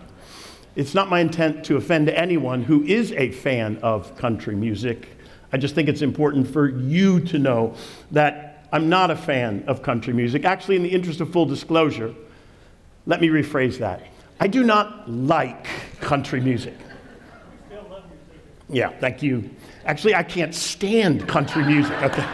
[0.77, 5.09] It's not my intent to offend anyone who is a fan of country music.
[5.53, 7.75] I just think it's important for you to know
[8.11, 10.45] that I'm not a fan of country music.
[10.45, 12.13] Actually, in the interest of full disclosure,
[13.07, 14.03] let me rephrase that.
[14.41, 15.67] I do not like
[16.01, 16.75] country music.
[18.69, 19.51] Yeah, thank you.
[19.85, 21.93] Actually, I can't stand country music.
[22.03, 22.27] Okay.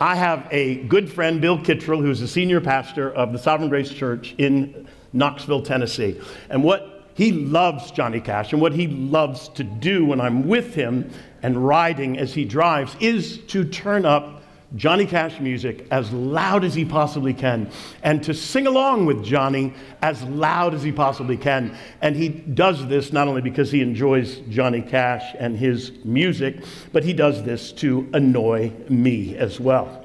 [0.00, 3.90] I have a good friend, Bill Kittrell, who's a senior pastor of the Sovereign Grace
[3.90, 6.20] Church in Knoxville, Tennessee.
[6.50, 10.74] And what he loves Johnny Cash, and what he loves to do when I'm with
[10.74, 11.10] him
[11.42, 14.42] and riding as he drives is to turn up
[14.74, 17.70] Johnny Cash music as loud as he possibly can
[18.02, 19.72] and to sing along with Johnny
[20.02, 21.76] as loud as he possibly can.
[22.02, 27.04] And he does this not only because he enjoys Johnny Cash and his music, but
[27.04, 30.04] he does this to annoy me as well.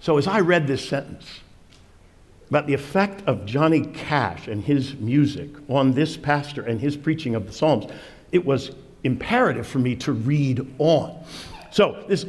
[0.00, 1.40] So as I read this sentence,
[2.50, 7.34] about the effect of Johnny Cash and his music on this pastor and his preaching
[7.34, 7.86] of the Psalms,
[8.30, 8.72] it was
[9.02, 11.24] imperative for me to read on.
[11.70, 12.26] So, this,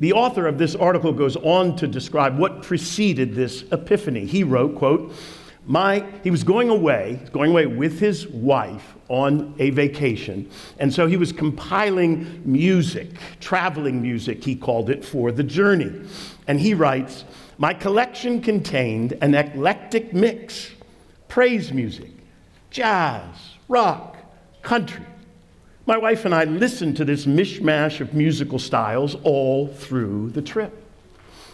[0.00, 4.26] the author of this article goes on to describe what preceded this epiphany.
[4.26, 5.12] He wrote, quote,
[5.66, 10.50] my, he was going away, going away with his wife on a vacation.
[10.78, 15.92] And so he was compiling music, traveling music, he called it, for the journey.
[16.48, 17.24] And he writes,
[17.58, 20.70] my collection contained an eclectic mix
[21.28, 22.10] praise music,
[22.70, 23.36] jazz,
[23.68, 24.16] rock,
[24.62, 25.04] country.
[25.90, 30.72] My wife and I listened to this mishmash of musical styles all through the trip.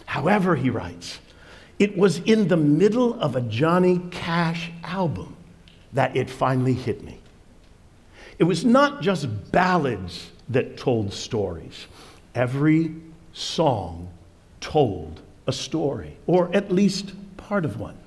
[0.05, 1.17] However, he writes,
[1.79, 5.35] it was in the middle of a Johnny Cash album
[5.93, 7.19] that it finally hit me.
[8.37, 11.87] It was not just ballads that told stories,
[12.35, 12.93] every
[13.33, 14.07] song
[14.61, 17.97] told a story, or at least part of one.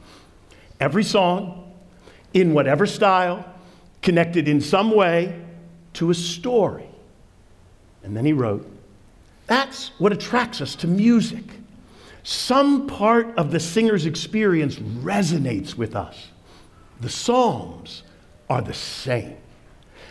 [0.78, 1.72] Every song,
[2.32, 3.52] in whatever style,
[4.00, 5.47] connected in some way
[5.95, 6.89] to a story.
[8.03, 8.67] And then he wrote,
[9.47, 11.45] That's what attracts us to music.
[12.23, 16.28] Some part of the singer's experience resonates with us.
[17.01, 18.03] The Psalms
[18.49, 19.37] are the same.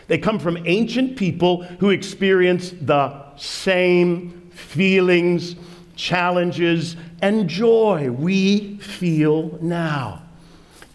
[0.08, 5.56] They come from ancient people who experience the same feelings,
[5.96, 10.24] challenges, and joy we feel now.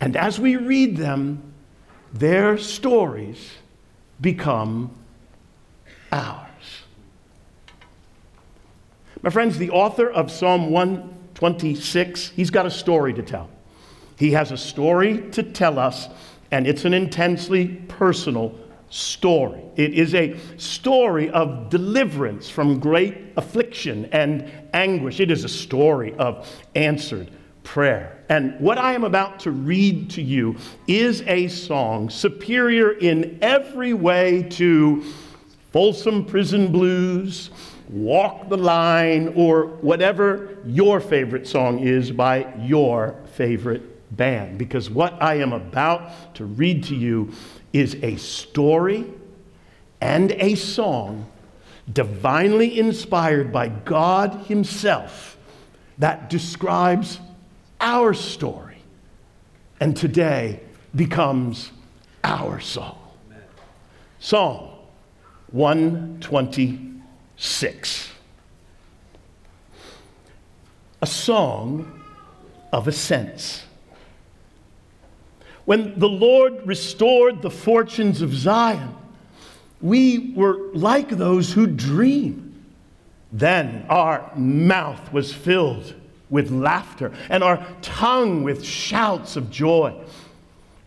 [0.01, 1.53] And as we read them,
[2.13, 3.53] their stories
[4.21, 4.91] become
[6.13, 6.49] ours.
[9.23, 13.49] My friends, the author of Psalm 126, he's got a story to tell.
[14.19, 16.09] He has a story to tell us,
[16.51, 18.55] and it's an intensely personal
[18.91, 19.61] story.
[19.77, 25.21] It is a story of deliverance from great affliction and anguish.
[25.21, 27.31] It is a story of answered
[27.65, 28.23] prayer.
[28.29, 30.57] And what I am about to read to you
[30.87, 35.03] is a song superior in every way to
[35.73, 37.51] Folsom Prison Blues,
[37.89, 44.57] Walk the Line, or whatever your favorite song is by your favorite band.
[44.57, 47.33] Because what I am about to read to you
[47.73, 49.05] is a story
[50.01, 51.27] and a song
[51.93, 55.37] divinely inspired by God Himself
[55.99, 57.19] that describes
[57.85, 58.79] our story
[59.79, 60.59] and today
[60.97, 61.71] becomes
[62.25, 62.99] our song.
[64.19, 64.71] Psalm
[65.51, 68.11] 126.
[71.03, 72.01] A song
[72.73, 73.65] of ascents.
[75.67, 78.95] When the Lord restored the fortunes of Zion,
[79.83, 82.65] we were like those who dream.
[83.31, 85.95] Then our mouth was filled
[86.31, 89.95] with laughter and our tongue with shouts of joy.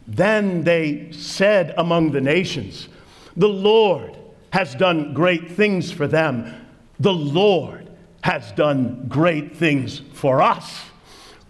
[0.08, 2.88] Then they said among the nations,
[3.36, 4.18] The Lord
[4.52, 6.54] has done great things for them.
[7.00, 7.90] The Lord
[8.22, 10.82] has done great things for us.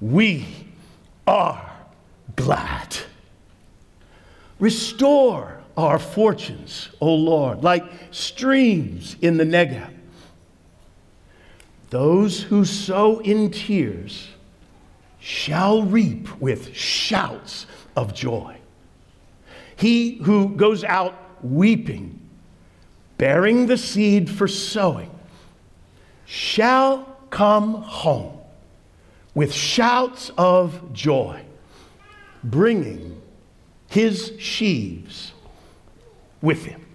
[0.01, 0.45] We
[1.25, 1.72] are
[2.36, 2.98] glad.
[4.60, 9.97] Restore our fortunes, O Lord, like streams in the Negeb.
[11.89, 14.30] Those who sow in tears
[15.19, 18.57] shall reap with shouts of joy.
[19.75, 22.19] He who goes out weeping,
[23.18, 25.12] bearing the seed for sowing,
[26.25, 28.40] shall come home
[29.33, 31.42] with shouts of joy,
[32.44, 33.22] bringing
[33.88, 35.31] his sheaves
[36.42, 36.87] with him.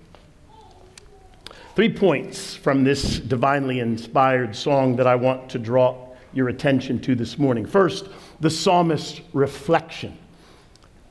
[1.74, 7.14] Three points from this divinely inspired song that I want to draw your attention to
[7.14, 7.64] this morning.
[7.64, 8.08] First,
[8.40, 10.18] the psalmist's reflection.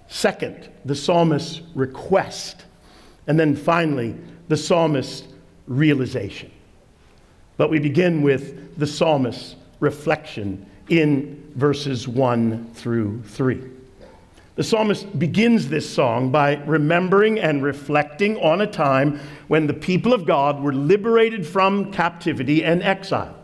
[0.08, 2.66] Second, the psalmist's request.
[3.26, 4.16] And then finally,
[4.50, 5.28] the psalmist's
[5.66, 6.52] realization.
[7.58, 13.64] But we begin with the psalmist's reflection in verses 1 through 3.
[14.56, 20.14] The psalmist begins this song by remembering and reflecting on a time when the people
[20.14, 23.36] of God were liberated from captivity and exile.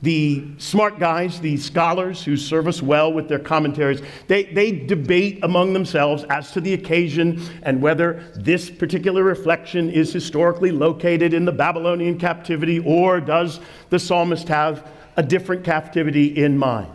[0.00, 5.40] The smart guys, the scholars who serve us well with their commentaries, they, they debate
[5.42, 11.44] among themselves as to the occasion and whether this particular reflection is historically located in
[11.44, 13.60] the Babylonian captivity or does
[13.90, 16.92] the psalmist have a different captivity in mind.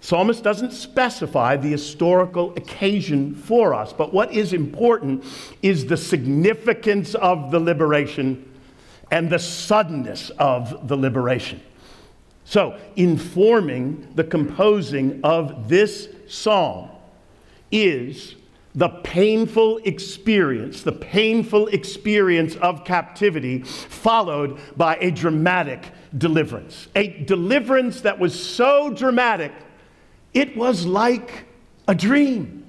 [0.00, 5.24] Psalmist doesn't specify the historical occasion for us, but what is important
[5.62, 8.50] is the significance of the liberation
[9.10, 11.60] and the suddenness of the liberation.
[12.44, 16.88] So, informing the composing of this psalm
[17.70, 18.36] is
[18.74, 26.88] the painful experience, the painful experience of captivity, followed by a dramatic deliverance.
[26.96, 29.52] A deliverance that was so dramatic
[30.34, 31.44] it was like
[31.88, 32.64] a dream.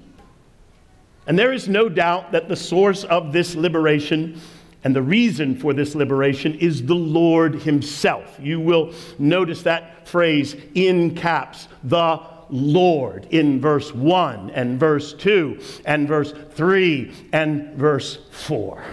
[1.26, 4.40] And there is no doubt that the source of this liberation
[4.84, 8.36] and the reason for this liberation is the Lord Himself.
[8.40, 12.20] You will notice that phrase in caps, the
[12.50, 18.84] Lord, in verse 1 and verse 2 and verse 3 and verse 4.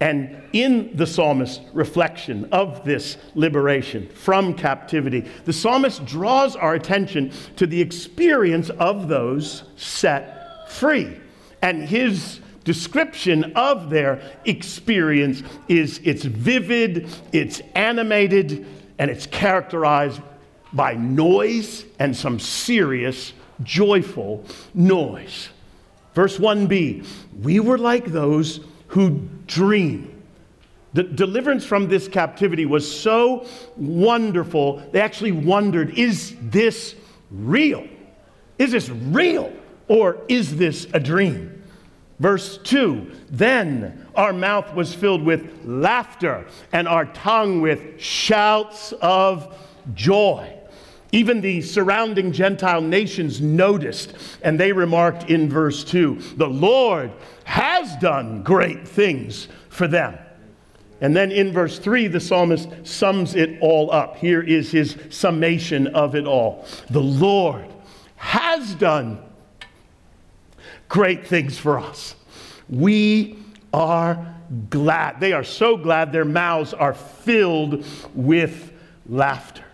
[0.00, 7.32] And in the psalmist's reflection of this liberation from captivity, the psalmist draws our attention
[7.56, 11.20] to the experience of those set free.
[11.60, 18.66] And his description of their experience is it's vivid, it's animated,
[18.98, 20.22] and it's characterized
[20.72, 25.50] by noise and some serious, joyful noise.
[26.14, 27.06] Verse 1b
[27.42, 30.22] We were like those who dream.
[30.92, 33.46] The deliverance from this captivity was so
[33.76, 36.96] wonderful, they actually wondered is this
[37.30, 37.86] real?
[38.58, 39.52] Is this real?
[39.86, 41.62] Or is this a dream?
[42.18, 49.56] Verse 2 Then our mouth was filled with laughter, and our tongue with shouts of
[49.94, 50.59] joy.
[51.12, 57.10] Even the surrounding Gentile nations noticed, and they remarked in verse 2 The Lord
[57.44, 60.18] has done great things for them.
[61.00, 64.16] And then in verse 3, the psalmist sums it all up.
[64.16, 66.66] Here is his summation of it all.
[66.90, 67.66] The Lord
[68.16, 69.18] has done
[70.88, 72.16] great things for us.
[72.68, 73.38] We
[73.72, 74.34] are
[74.68, 75.20] glad.
[75.20, 78.72] They are so glad their mouths are filled with
[79.08, 79.64] laughter.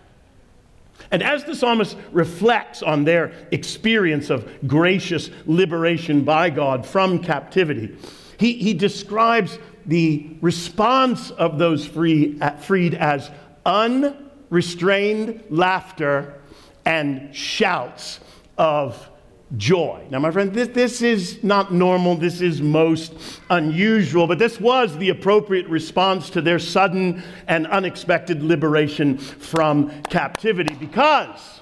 [1.10, 7.96] And as the psalmist reflects on their experience of gracious liberation by God from captivity,
[8.38, 13.30] he, he describes the response of those free, uh, freed as
[13.64, 16.40] unrestrained laughter
[16.84, 18.20] and shouts
[18.58, 19.08] of
[19.56, 20.04] joy.
[20.10, 22.16] Now, my friend, this, this is not normal.
[22.16, 23.14] This is most
[23.48, 30.74] unusual, but this was the appropriate response to their sudden and unexpected liberation from captivity
[30.74, 31.60] because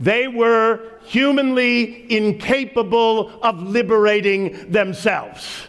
[0.00, 5.68] they were humanly incapable of liberating themselves.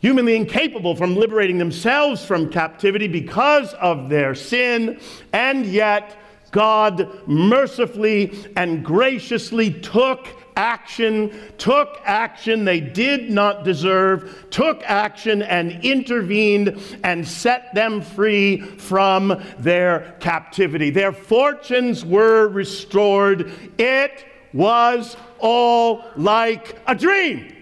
[0.00, 5.00] Humanly incapable from liberating themselves from captivity because of their sin,
[5.32, 6.16] and yet
[6.50, 15.84] God mercifully and graciously took action, took action they did not deserve, took action and
[15.84, 20.90] intervened and set them free from their captivity.
[20.90, 23.52] Their fortunes were restored.
[23.78, 27.52] It was all like a dream.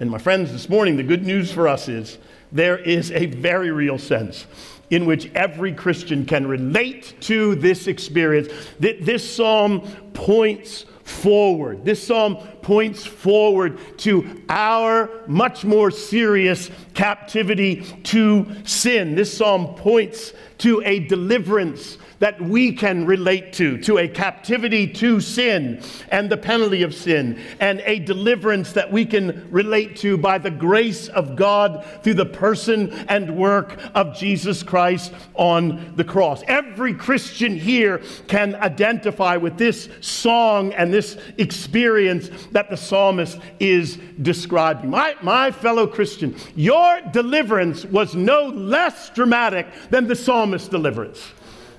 [0.00, 2.18] And my friends, this morning, the good news for us is
[2.50, 4.46] there is a very real sense
[4.90, 8.48] in which every Christian can relate to this experience.
[8.80, 9.80] that This psalm
[10.12, 11.84] points forward.
[11.84, 19.14] This psalm points forward to our much more serious captivity to sin.
[19.14, 25.20] This psalm points to a deliverance that we can relate to, to a captivity to
[25.20, 30.36] sin and the penalty of sin, and a deliverance that we can relate to by
[30.36, 36.42] the grace of God through the person and work of Jesus Christ on the cross.
[36.46, 43.98] Every Christian here can identify with this song and this experience that the psalmist is
[44.20, 44.90] describing.
[44.90, 50.14] My, my fellow Christian, your deliverance was no less dramatic than the
[50.50, 51.32] psalmist's deliverance.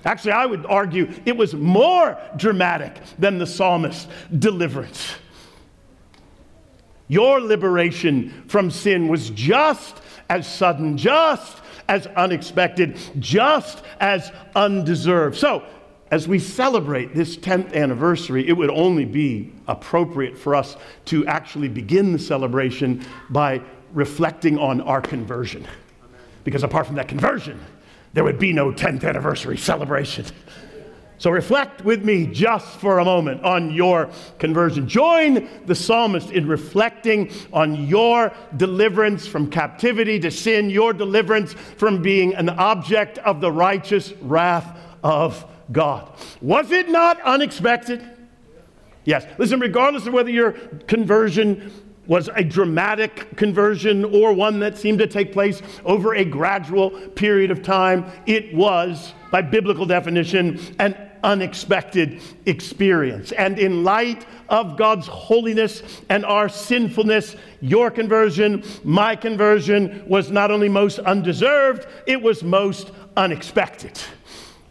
[0.06, 4.08] Actually, I would argue it was more dramatic than the psalmist's
[4.40, 5.16] deliverance.
[7.08, 11.58] Your liberation from sin was just as sudden, just
[11.90, 15.38] as unexpected, just as undeserved.
[15.38, 15.64] So,
[16.10, 21.68] as we celebrate this 10th anniversary, it would only be appropriate for us to actually
[21.68, 23.62] begin the celebration by
[23.94, 25.68] reflecting on our conversion.
[26.44, 27.60] Because apart from that conversion,
[28.14, 30.26] there would be no 10th anniversary celebration.
[31.18, 34.88] So reflect with me just for a moment on your conversion.
[34.88, 42.02] Join the psalmist in reflecting on your deliverance from captivity to sin, your deliverance from
[42.02, 46.12] being an object of the righteous wrath of God.
[46.42, 48.04] Was it not unexpected?
[49.06, 49.26] Yes.
[49.38, 50.54] Listen, regardless of whether your
[50.88, 51.72] conversion
[52.08, 57.52] was a dramatic conversion or one that seemed to take place over a gradual period
[57.52, 58.06] of time.
[58.26, 63.32] It was, by biblical definition, an unexpected experience.
[63.32, 70.52] And in light of God's holiness and our sinfulness, your conversion, my conversion, was not
[70.52, 74.00] only most undeserved, it was most unexpected.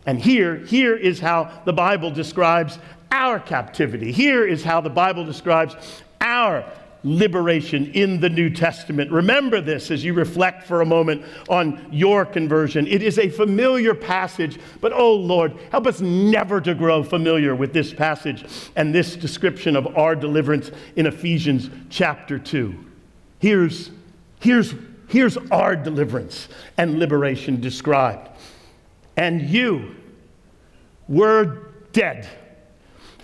[0.06, 2.78] And here, here is how the Bible describes
[3.12, 4.12] our captivity.
[4.12, 5.76] Here is how the Bible describes
[6.20, 6.64] our
[7.02, 9.10] liberation in the New Testament.
[9.10, 12.86] Remember this as you reflect for a moment on your conversion.
[12.86, 17.72] It is a familiar passage, but oh Lord, help us never to grow familiar with
[17.72, 18.44] this passage
[18.76, 22.74] and this description of our deliverance in Ephesians chapter 2.
[23.38, 23.90] Here's,
[24.40, 24.74] here's,
[25.08, 28.28] here's our deliverance and liberation described.
[29.16, 29.96] And you
[31.08, 32.28] were dead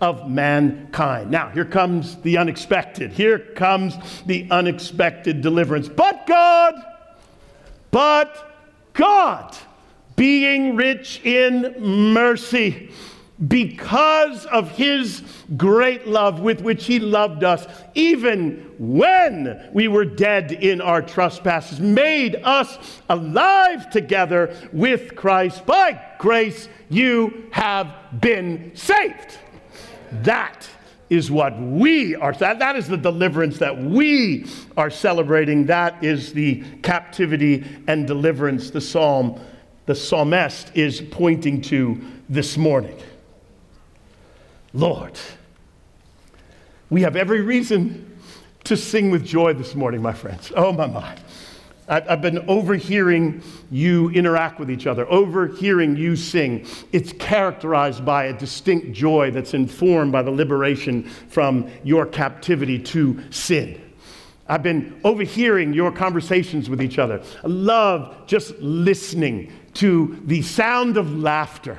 [0.00, 1.30] of mankind.
[1.30, 3.12] Now, here comes the unexpected.
[3.12, 3.96] Here comes
[4.26, 5.88] the unexpected deliverance.
[5.88, 6.74] But God,
[7.90, 8.60] but
[8.92, 9.56] God,
[10.16, 11.74] being rich in
[12.12, 12.90] mercy,
[13.48, 15.22] because of his
[15.56, 21.80] great love with which he loved us, even when we were dead in our trespasses,
[21.80, 25.66] made us alive together with Christ.
[25.66, 29.38] By grace, you have been saved.
[30.22, 30.68] That
[31.10, 35.66] is what we are, that, that is the deliverance that we are celebrating.
[35.66, 39.40] That is the captivity and deliverance the psalm,
[39.86, 42.98] the psalmist is pointing to this morning.
[44.72, 45.18] Lord,
[46.90, 48.18] we have every reason
[48.64, 50.52] to sing with joy this morning, my friends.
[50.56, 51.16] Oh, my, my.
[51.86, 56.66] I've been overhearing you interact with each other, overhearing you sing.
[56.92, 63.22] It's characterized by a distinct joy that's informed by the liberation from your captivity to
[63.30, 63.80] sin.
[64.48, 67.22] I've been overhearing your conversations with each other.
[67.42, 71.78] I love just listening to the sound of laughter.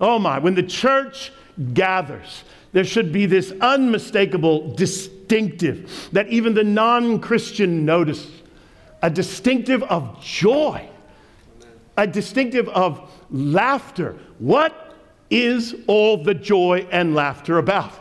[0.00, 1.32] Oh my, when the church
[1.74, 8.37] gathers, there should be this unmistakable distinctive that even the non Christian notices
[9.02, 10.88] a distinctive of joy,
[11.96, 14.16] a distinctive of laughter.
[14.38, 14.96] What
[15.30, 17.92] is all the joy and laughter about?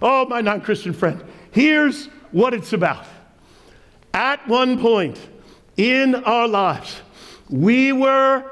[0.00, 3.06] Oh, my non Christian friend, here's what it's about.
[4.12, 5.18] At one point
[5.76, 7.00] in our lives,
[7.48, 8.50] we were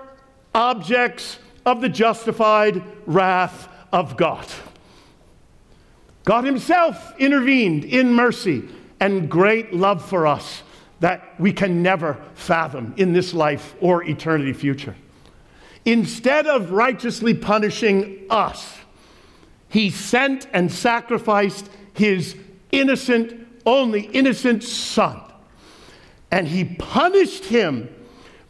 [0.55, 4.47] objects of the justified wrath of God.
[6.25, 8.69] God Himself intervened in mercy
[9.01, 10.63] and great love for us
[11.03, 14.95] that we can never fathom in this life or eternity future.
[15.85, 18.79] Instead of righteously punishing us,
[19.69, 22.37] He sent and sacrificed His
[22.71, 25.21] innocent, only innocent Son.
[26.31, 27.93] And He punished Him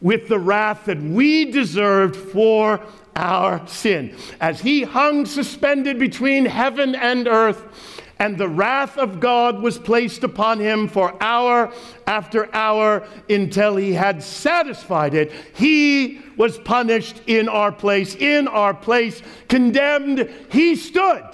[0.02, 2.84] with the wrath that we deserved for
[3.16, 4.14] our sin.
[4.40, 10.22] As he hung suspended between heaven and earth, and the wrath of God was placed
[10.22, 11.72] upon him for hour
[12.06, 15.32] after hour until he had satisfied it.
[15.56, 21.24] He was punished in our place, in our place, condemned, he stood,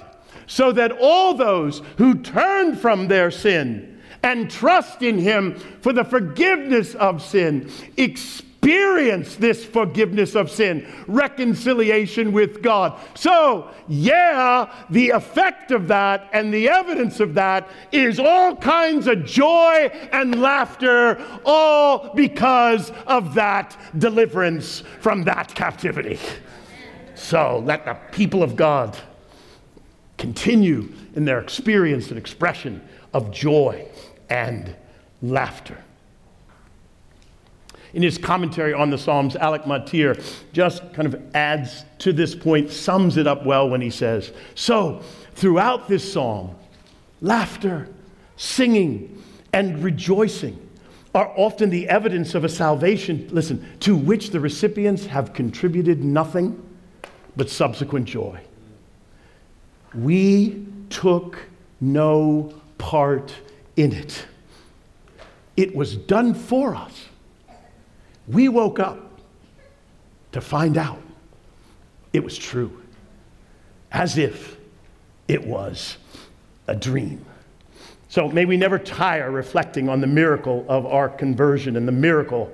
[0.46, 6.04] so that all those who turned from their sin and trust in him for the
[6.04, 12.98] forgiveness of sin experience experience this forgiveness of sin, reconciliation with God.
[13.14, 19.24] So, yeah, the effect of that and the evidence of that is all kinds of
[19.24, 26.18] joy and laughter, all because of that deliverance from that captivity.
[27.14, 28.98] So, let the people of God
[30.18, 33.86] continue in their experience and expression of joy
[34.28, 34.74] and
[35.22, 35.78] laughter
[37.94, 40.16] in his commentary on the Psalms, Alec Motyer
[40.52, 45.02] just kind of adds to this point, sums it up well when he says, So,
[45.34, 46.54] throughout this psalm,
[47.20, 47.88] laughter,
[48.36, 50.68] singing, and rejoicing
[51.14, 56.62] are often the evidence of a salvation, listen, to which the recipients have contributed nothing
[57.36, 58.38] but subsequent joy.
[59.94, 61.38] We took
[61.80, 63.34] no part
[63.76, 64.26] in it.
[65.56, 67.07] It was done for us.
[68.28, 69.20] We woke up
[70.32, 71.00] to find out
[72.12, 72.82] it was true,
[73.90, 74.56] as if
[75.26, 75.96] it was
[76.66, 77.24] a dream.
[78.08, 82.52] So may we never tire reflecting on the miracle of our conversion and the miracle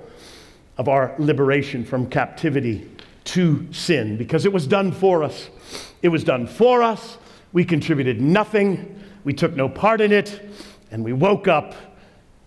[0.77, 2.89] of our liberation from captivity
[3.25, 5.49] to sin, because it was done for us.
[6.01, 7.17] It was done for us.
[7.53, 10.47] We contributed nothing, we took no part in it,
[10.91, 11.73] and we woke up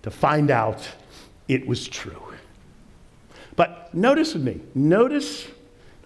[0.03, 0.87] to find out
[1.49, 2.28] it was true.
[3.59, 5.49] But notice with me, notice,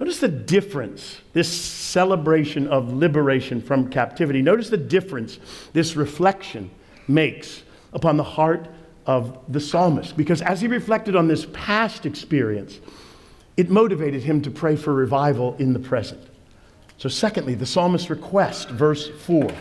[0.00, 4.40] notice the difference, this celebration of liberation from captivity.
[4.40, 5.38] Notice the difference
[5.74, 6.70] this reflection
[7.06, 7.62] makes
[7.92, 8.68] upon the heart
[9.04, 10.16] of the psalmist.
[10.16, 12.80] Because as he reflected on this past experience,
[13.58, 16.26] it motivated him to pray for revival in the present.
[16.96, 19.52] So, secondly, the psalmist's request, verse 4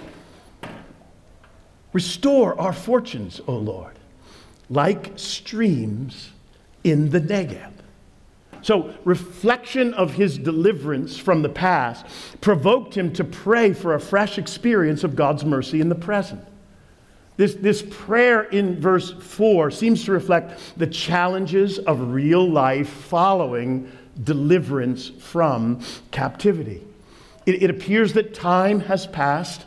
[1.92, 4.00] Restore our fortunes, O Lord,
[4.70, 6.30] like streams
[6.86, 7.81] in the Negeb.
[8.62, 12.06] So, reflection of his deliverance from the past
[12.42, 16.46] provoked him to pray for a fresh experience of God's mercy in the present.
[17.38, 23.92] This, this prayer in verse 4 seems to reflect the challenges of real life following
[24.24, 25.80] deliverance from
[26.12, 26.86] captivity.
[27.48, 29.66] It, it appears that time has passed,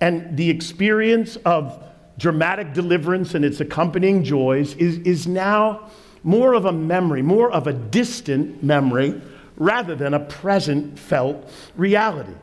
[0.00, 1.84] and the experience of
[2.16, 5.90] dramatic deliverance and its accompanying joys is, is now
[6.22, 9.20] more of a memory, more of a distant memory,
[9.56, 12.34] rather than a present felt reality.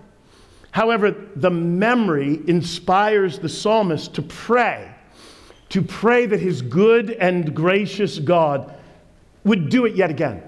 [0.72, 4.94] However, the memory inspires the psalmist to pray,
[5.70, 8.74] to pray that his good and gracious God
[9.44, 10.44] would do it yet again.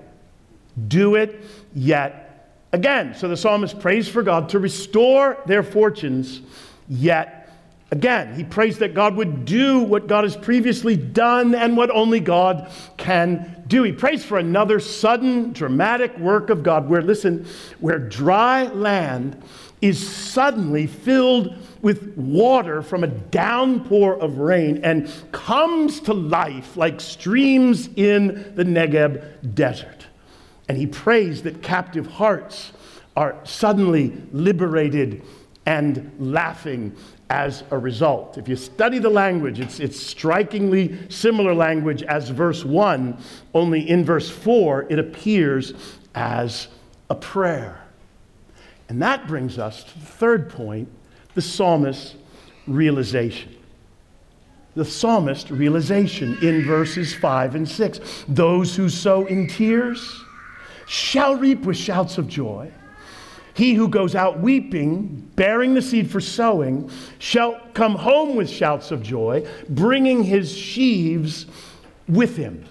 [0.87, 3.15] Do it yet again.
[3.15, 6.41] So the psalmist prays for God to restore their fortunes
[6.87, 7.38] yet
[7.91, 12.19] Again, he prays that God would do what God has previously done and what only
[12.19, 13.81] God can do.
[13.81, 17.47] He prays for another sudden, dramatic work of God where, listen,
[17.79, 19.41] where dry land
[19.81, 27.01] is suddenly filled with water from a downpour of rain and comes to life like
[27.01, 30.05] streams in the Negeb desert.
[30.67, 32.71] And he prays that captive hearts
[33.15, 35.23] are suddenly liberated
[35.65, 36.95] and laughing
[37.29, 38.37] as a result.
[38.37, 43.17] If you study the language, it's, it's strikingly similar language as verse 1,
[43.53, 45.73] only in verse 4, it appears
[46.15, 46.67] as
[47.09, 47.81] a prayer.
[48.87, 50.89] And that brings us to the third point
[51.35, 52.15] the psalmist's
[52.65, 53.55] realization.
[54.75, 58.25] The psalmist realization in verses 5 and 6.
[58.27, 60.23] Those who sow in tears
[60.87, 62.71] shall reap with shouts of joy.
[63.59, 68.89] He who goes out weeping, bearing the seed for sowing, shall come home with shouts
[68.89, 71.45] of joy, bringing his sheaves
[72.07, 72.63] with him.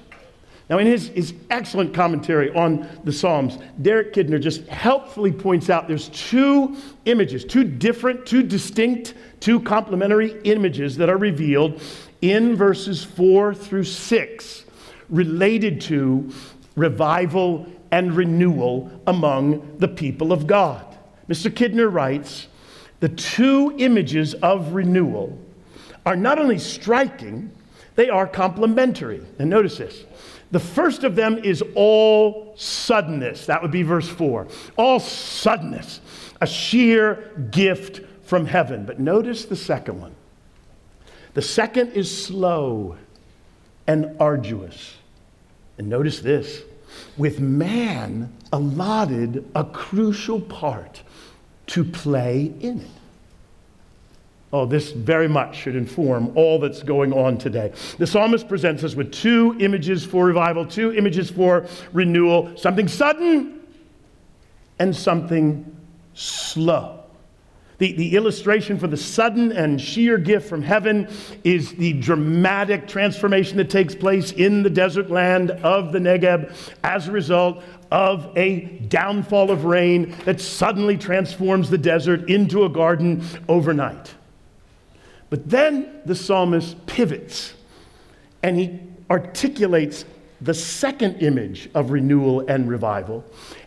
[0.71, 5.89] Now, in his, his excellent commentary on the Psalms, Derek Kidner just helpfully points out
[5.89, 6.75] there's two
[7.05, 11.83] images, two different, two distinct, two complementary images that are revealed
[12.23, 14.65] in verses 4 through 6
[15.11, 16.33] related to
[16.77, 20.85] revival and renewal among the people of God.
[21.29, 21.51] Mr.
[21.51, 22.49] Kidner writes
[23.01, 25.39] the two images of renewal
[26.05, 27.51] are not only striking,
[27.95, 29.21] they are complementary.
[29.39, 30.05] And notice this.
[30.51, 33.47] The first of them is all suddenness.
[33.47, 34.49] That would be verse 4.
[34.77, 36.01] All suddenness,
[36.41, 38.87] a sheer gift from heaven.
[38.87, 40.15] But notice the second one.
[41.35, 42.97] The second is slow
[43.87, 44.95] and arduous.
[45.77, 46.63] And notice this
[47.17, 51.03] with man allotted a crucial part
[51.69, 52.91] to play in it.
[54.51, 57.73] Oh, this very much should inform all that's going on today.
[57.99, 63.61] The psalmist presents us with two images for revival, two images for renewal something sudden
[64.79, 65.77] and something
[66.15, 66.98] slow.
[67.79, 71.09] The, the illustration for the sudden and sheer gift from heaven
[71.45, 77.07] is the dramatic transformation that takes place in the desert land of the Negeb as
[77.07, 77.63] a result
[77.93, 84.13] of a downfall of rain that suddenly transforms the desert into a garden overnight.
[85.31, 87.55] But then the psalmist pivots
[88.43, 90.05] and he articulates
[90.41, 93.25] the second image of renewal and revival.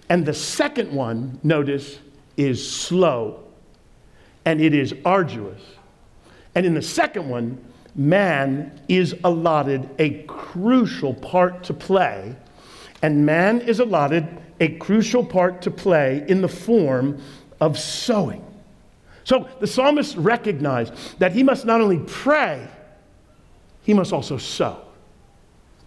[0.09, 1.99] And the second one, notice,
[2.35, 3.43] is slow
[4.45, 5.61] and it is arduous.
[6.55, 7.63] And in the second one,
[7.95, 12.35] man is allotted a crucial part to play,
[13.01, 14.27] and man is allotted
[14.59, 17.21] a crucial part to play in the form
[17.59, 18.45] of sowing.
[19.23, 22.67] So the psalmist recognized that he must not only pray,
[23.83, 24.81] he must also sow.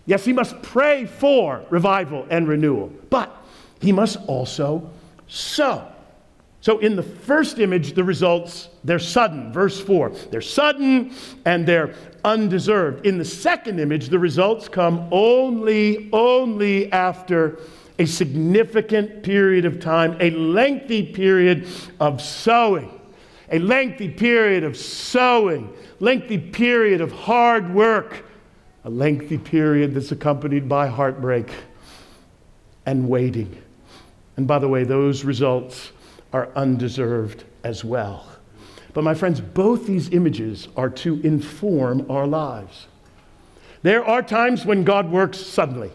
[0.07, 3.35] Yes, he must pray for revival and renewal, but
[3.81, 4.91] he must also
[5.29, 5.94] sow.
[6.65, 9.53] So in the first image, the results, they're sudden.
[9.53, 10.09] Verse 4.
[10.31, 11.13] They're sudden
[11.45, 13.05] and they're undeserved.
[13.05, 17.59] In the second image, the results come only, only after
[17.99, 21.69] a significant period of time, a lengthy period
[22.01, 22.99] of sowing,
[23.53, 28.25] a lengthy period of sowing, lengthy period of hard work,
[28.85, 31.51] a lengthy period that's accompanied by heartbreak
[32.87, 33.55] and waiting.
[34.39, 35.91] And by the way, those results
[36.35, 38.27] are undeserved as well.
[38.93, 42.89] But my friends, both these images are to inform our lives.
[43.83, 45.93] There are times when God works suddenly.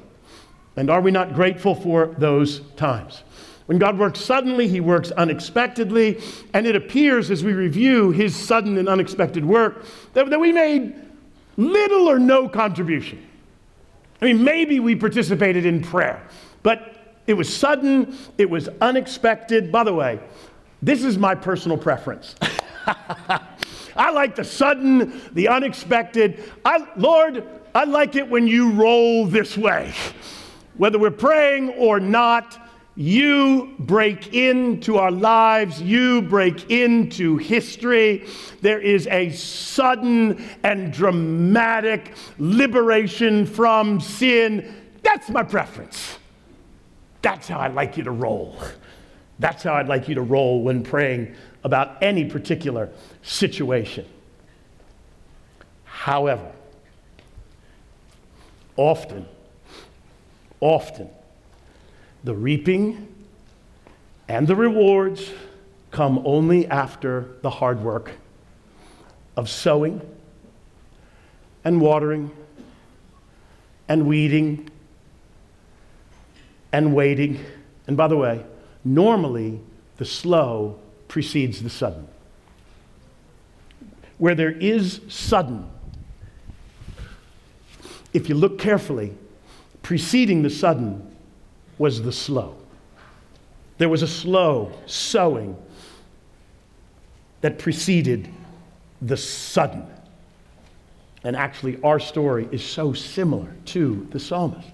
[0.77, 3.23] And are we not grateful for those times?
[3.65, 6.21] When God works suddenly, He works unexpectedly,
[6.53, 10.95] and it appears as we review His sudden and unexpected work that, that we made
[11.57, 13.25] little or no contribution.
[14.21, 16.25] I mean, maybe we participated in prayer,
[16.63, 16.98] but
[17.29, 19.71] it was sudden, it was unexpected.
[19.71, 20.19] By the way,
[20.81, 22.33] this is my personal preference.
[23.95, 26.51] I like the sudden, the unexpected.
[26.65, 29.93] I, Lord, I like it when you roll this way.
[30.77, 32.57] Whether we're praying or not,
[32.95, 38.25] you break into our lives, you break into history.
[38.61, 44.73] There is a sudden and dramatic liberation from sin.
[45.03, 46.18] That's my preference.
[47.21, 48.57] That's how I'd like you to roll.
[49.39, 52.89] That's how I'd like you to roll when praying about any particular
[53.21, 54.05] situation.
[55.85, 56.51] However,
[58.75, 59.25] often,
[60.59, 61.09] often,
[62.23, 63.15] the reaping
[64.27, 65.29] and the rewards
[65.91, 68.11] come only after the hard work
[69.35, 70.01] of sowing
[71.63, 72.31] and watering
[73.87, 74.68] and weeding
[76.71, 77.43] and waiting.
[77.87, 78.45] And by the way,
[78.83, 79.59] normally
[79.97, 82.07] the slow precedes the sudden.
[84.17, 85.69] Where there is sudden,
[88.13, 89.13] if you look carefully,
[89.81, 91.15] preceding the sudden
[91.77, 92.55] was the slow.
[93.77, 95.55] There was a slow sowing
[97.41, 98.29] that preceded
[99.01, 99.87] the sudden.
[101.23, 104.67] And actually, our story is so similar to the psalmist.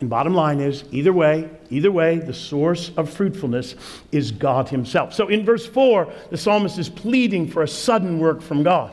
[0.00, 3.74] And bottom line is either way, either way, the source of fruitfulness
[4.12, 5.14] is God Himself.
[5.14, 8.90] So in verse 4, the psalmist is pleading for a sudden work from God.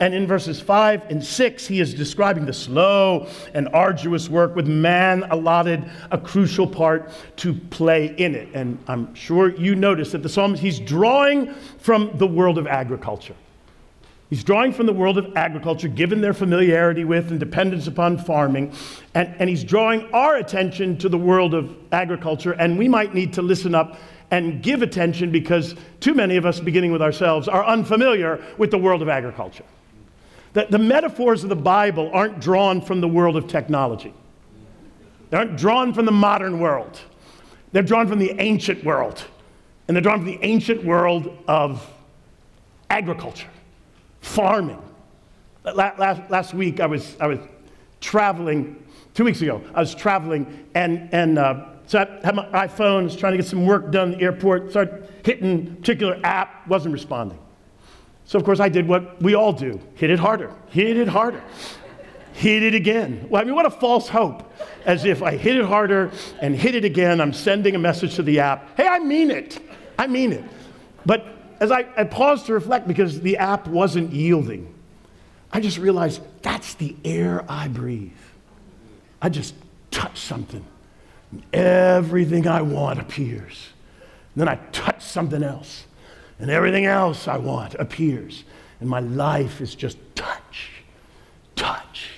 [0.00, 4.66] And in verses 5 and 6, he is describing the slow and arduous work with
[4.66, 8.48] man allotted a crucial part to play in it.
[8.54, 13.36] And I'm sure you notice that the psalmist, he's drawing from the world of agriculture.
[14.30, 18.72] He's drawing from the world of agriculture, given their familiarity with and dependence upon farming.
[19.12, 22.52] And, and he's drawing our attention to the world of agriculture.
[22.52, 23.98] And we might need to listen up
[24.30, 28.78] and give attention because too many of us, beginning with ourselves, are unfamiliar with the
[28.78, 29.64] world of agriculture.
[30.52, 34.14] The, the metaphors of the Bible aren't drawn from the world of technology,
[35.30, 37.00] they aren't drawn from the modern world.
[37.72, 39.24] They're drawn from the ancient world.
[39.86, 41.88] And they're drawn from the ancient world of
[42.90, 43.46] agriculture
[44.20, 44.82] farming.
[45.64, 47.38] Last, last week, I was, I was
[48.00, 48.82] traveling,
[49.14, 53.16] two weeks ago, I was traveling, and, and uh, so I had my iPhone, was
[53.16, 57.38] trying to get some work done at the airport, started hitting particular app, wasn't responding.
[58.24, 61.42] So, of course, I did what we all do hit it harder, hit it harder,
[62.32, 63.26] hit it again.
[63.28, 64.52] Well, I mean, what a false hope.
[64.86, 68.22] As if I hit it harder and hit it again, I'm sending a message to
[68.22, 69.60] the app hey, I mean it.
[69.98, 70.44] I mean it.
[71.04, 71.26] But
[71.60, 74.74] as I, I paused to reflect because the app wasn't yielding,
[75.52, 78.12] I just realized that's the air I breathe.
[79.20, 79.54] I just
[79.90, 80.64] touch something,
[81.30, 83.68] and everything I want appears.
[84.34, 85.84] And then I touch something else,
[86.38, 88.44] and everything else I want appears.
[88.80, 90.70] And my life is just touch,
[91.56, 92.08] touch,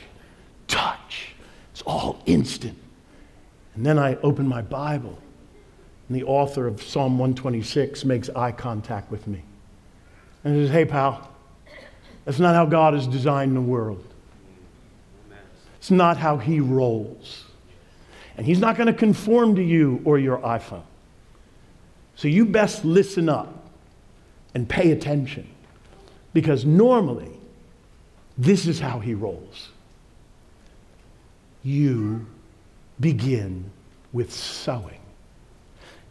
[0.69, 1.35] touch.
[1.73, 2.79] It's all instant.
[3.75, 5.19] And then I open my Bible
[6.13, 9.43] and the author of Psalm 126 makes eye contact with me
[10.45, 11.27] and says, Hey, pal,
[12.27, 14.05] that's not how God has designed the world.
[15.79, 17.47] It's not how He rolls.
[18.37, 20.83] And He's not going to conform to you or your iPhone.
[22.15, 23.71] So you best listen up
[24.55, 25.49] and pay attention
[26.35, 27.33] because normally
[28.37, 29.71] this is how He rolls.
[31.63, 32.27] You
[33.01, 33.71] begin
[34.13, 34.99] with sowing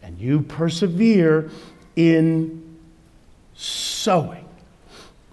[0.01, 1.49] and you persevere
[1.95, 2.77] in
[3.53, 4.47] sowing,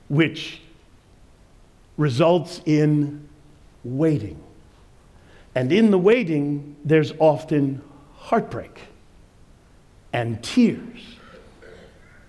[0.09, 0.61] which
[1.97, 3.29] results in
[3.85, 4.41] waiting.
[5.55, 7.83] And in the waiting, there's often
[8.15, 8.81] heartbreak
[10.13, 11.01] and tears.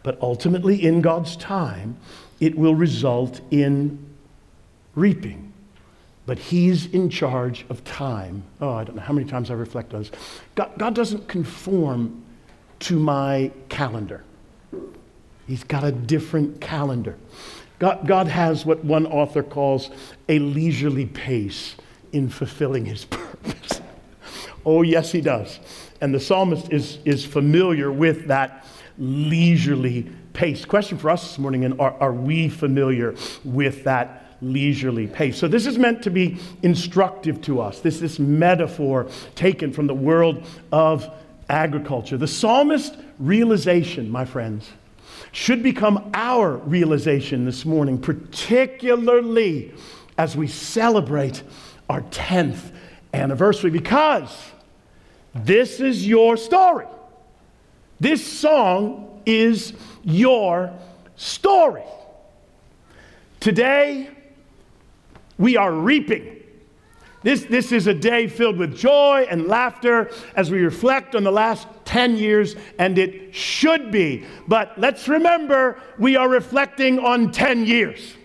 [0.02, 1.98] But ultimately, in God's time,
[2.40, 4.04] it will result in
[4.96, 5.52] reaping.
[6.26, 8.44] But He's in charge of time.
[8.62, 10.12] Oh, I don't know how many times I reflect on this.
[10.56, 12.24] God, God doesn't conform
[12.80, 14.24] to my calendar.
[15.48, 17.18] He's got a different calendar.
[17.80, 19.90] God, God has what one author calls
[20.28, 21.76] a leisurely pace
[22.12, 23.82] in fulfilling his purpose.
[24.66, 25.60] oh, yes, he does.
[26.02, 28.66] And the psalmist is, is familiar with that
[28.98, 30.66] leisurely pace.
[30.66, 35.38] Question for us this morning and are, are we familiar with that leisurely pace?
[35.38, 37.80] So, this is meant to be instructive to us.
[37.80, 41.10] This, this metaphor taken from the world of
[41.50, 42.18] agriculture.
[42.18, 44.70] The psalmist realization, my friends,
[45.32, 49.74] should become our realization this morning, particularly
[50.18, 51.44] as we celebrate
[51.90, 52.72] our 10th
[53.14, 54.52] anniversary, because
[55.34, 56.88] this is your story.
[58.00, 60.74] This song is your
[61.16, 61.84] story.
[63.40, 64.10] Today,
[65.38, 66.39] we are reaping
[67.22, 71.32] this, this is a day filled with joy and laughter as we reflect on the
[71.32, 74.26] last 10 years, and it should be.
[74.48, 78.16] But let's remember, we are reflecting on 10 years.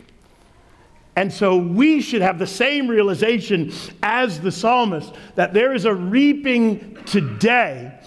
[1.16, 5.94] And so we should have the same realization as the psalmist that there is a
[5.94, 8.00] reaping today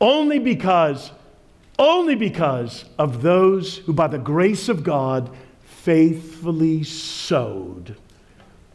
[0.00, 1.10] only because,
[1.78, 5.30] only because of those who, by the grace of God,
[5.62, 7.96] faithfully sowed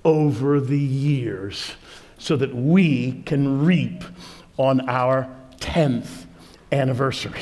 [0.05, 1.73] over the years
[2.17, 4.03] so that we can reap
[4.57, 6.25] on our 10th
[6.71, 7.41] anniversary.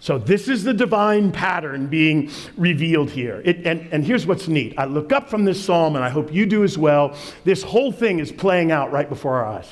[0.00, 3.42] So, this is the divine pattern being revealed here.
[3.44, 4.74] It, and, and here's what's neat.
[4.78, 7.16] I look up from this psalm, and I hope you do as well.
[7.42, 9.68] This whole thing is playing out right before our eyes.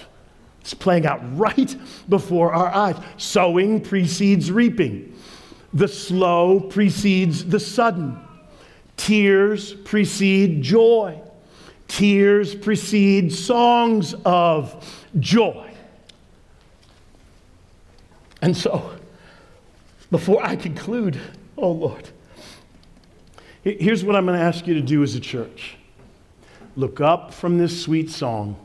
[0.60, 1.76] It's playing out right
[2.08, 2.96] before our eyes.
[3.16, 5.14] Sowing precedes reaping,
[5.72, 8.18] the slow precedes the sudden,
[8.96, 11.20] tears precede joy.
[11.88, 15.70] Tears precede songs of joy.
[18.42, 18.90] And so,
[20.10, 21.18] before I conclude,
[21.56, 22.08] oh Lord,
[23.62, 25.76] here's what I'm going to ask you to do as a church
[26.76, 28.56] look up from this sweet song,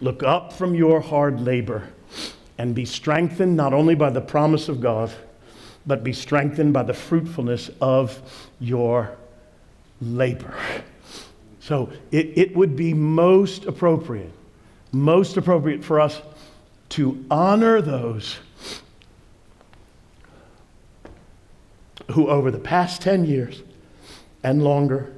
[0.00, 1.88] look up from your hard labor,
[2.56, 5.12] and be strengthened not only by the promise of God,
[5.86, 8.20] but be strengthened by the fruitfulness of
[8.60, 9.16] your
[10.00, 10.54] labor.
[11.68, 14.32] So it, it would be most appropriate,
[14.90, 16.22] most appropriate for us
[16.88, 18.38] to honor those
[22.12, 23.62] who, over the past 10 years
[24.42, 25.12] and longer,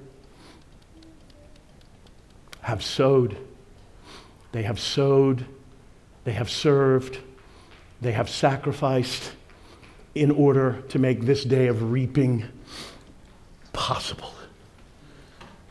[2.63, 3.37] have sowed,
[4.51, 5.47] they have sowed,
[6.25, 7.19] they have served,
[8.01, 9.31] they have sacrificed
[10.17, 12.45] in order to make this day of reaping
[13.73, 14.35] possible.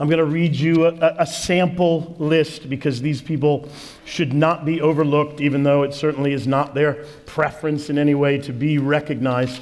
[0.01, 3.67] I'm going to read you a, a, sample list because these people
[4.05, 8.37] should not be overlooked, even though it certainly is not their preference in any way
[8.37, 9.61] to be recognized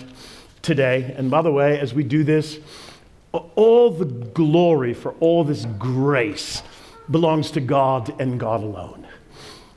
[0.62, 1.16] today.
[1.18, 2.60] And by the way, as we do this,
[3.32, 6.62] all the glory for all this grace
[7.10, 9.08] belongs to God and God alone.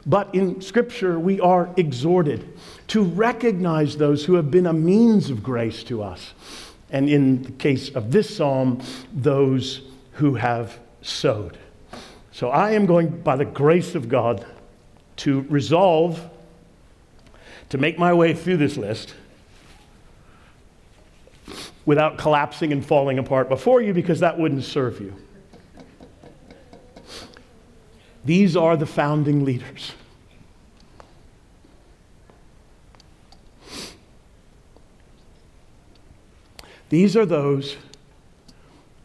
[0.05, 2.53] But in Scripture, we are exhorted
[2.89, 6.35] to recognize those who have been a means of grace to us.
[6.91, 9.83] And in the case of this psalm, those
[10.21, 11.57] who have sowed.
[12.31, 14.45] So I am going, by the grace of God,
[15.17, 16.21] to resolve
[17.71, 19.15] to make my way through this list
[21.87, 25.17] without collapsing and falling apart before you because that wouldn't serve you.
[28.23, 29.93] These are the founding leaders.
[36.91, 37.79] These are those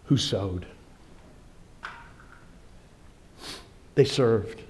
[0.07, 0.65] who sowed.
[3.95, 4.61] They served.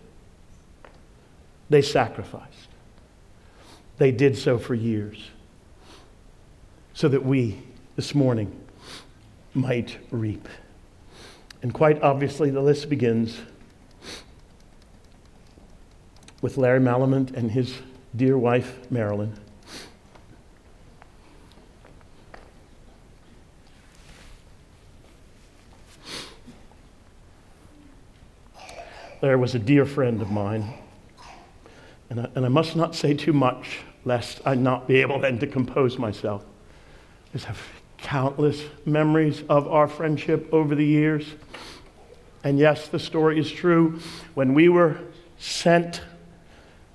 [1.70, 2.70] They sacrificed.
[3.98, 5.32] They did so for years
[6.94, 7.62] so that we
[7.96, 8.58] this morning
[9.54, 10.48] might reap.
[11.62, 13.40] And quite obviously, the list begins
[16.42, 17.74] with Larry Malament and his
[18.16, 19.34] dear wife, Marilyn.
[29.26, 30.72] Larry was a dear friend of mine.
[32.12, 35.40] And I, and I must not say too much, lest I not be able then
[35.40, 36.46] to compose myself.
[37.34, 37.60] I have
[37.98, 41.26] countless memories of our friendship over the years.
[42.44, 44.00] And yes, the story is true.
[44.36, 45.00] When we were
[45.40, 46.02] sent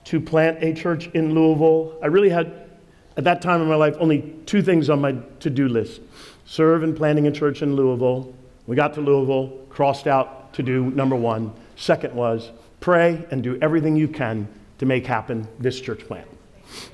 [0.05, 2.71] to plant a church in Louisville, I really had,
[3.17, 6.01] at that time in my life, only two things on my to do list
[6.47, 8.33] serve in planting a church in Louisville.
[8.69, 11.53] We got to Louisville, crossed out to do number one.
[11.81, 16.27] Second was pray and do everything you can to make happen this church plan.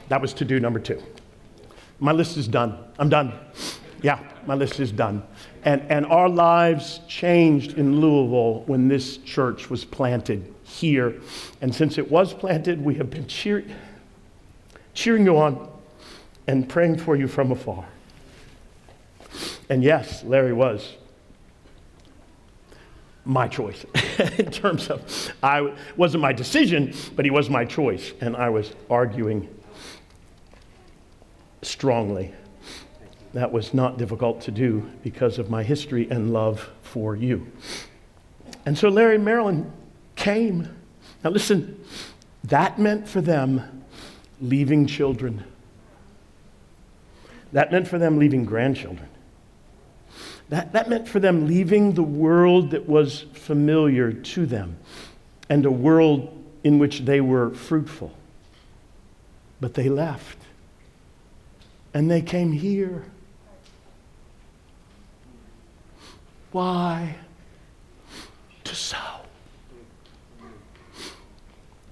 [0.08, 1.02] That was to do number two.
[1.98, 2.78] My list is done.
[2.96, 3.32] I'm done.
[4.00, 5.24] Yeah, my list is done.
[5.64, 11.14] And, and our lives changed in Louisville when this church was planted here.
[11.60, 13.64] And since it was planted, we have been cheer-
[14.94, 15.68] cheering you on
[16.46, 17.86] and praying for you from afar.
[19.68, 20.94] And yes, Larry was
[23.26, 23.84] my choice
[24.38, 28.72] in terms of I wasn't my decision, but he was my choice, and I was
[28.88, 29.48] arguing
[31.62, 32.32] strongly.
[33.34, 37.50] That was not difficult to do because of my history and love for you.
[38.64, 39.70] And so Larry and Marilyn
[40.14, 40.74] came.
[41.22, 41.84] Now listen,
[42.44, 43.84] that meant for them
[44.40, 45.44] leaving children.
[47.52, 49.08] That meant for them leaving grandchildren.
[50.48, 54.78] That, that meant for them leaving the world that was familiar to them
[55.48, 56.32] and a world
[56.62, 58.12] in which they were fruitful.
[59.60, 60.38] But they left.
[61.94, 63.04] And they came here.
[66.52, 67.16] Why?
[68.64, 69.20] To sow,